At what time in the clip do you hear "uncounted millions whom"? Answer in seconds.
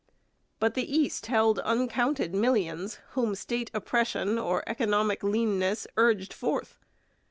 1.59-3.35